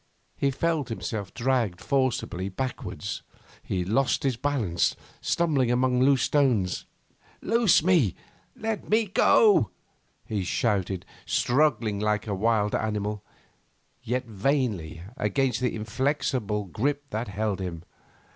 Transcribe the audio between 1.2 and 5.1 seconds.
dragged forcibly backwards. He lost his balance,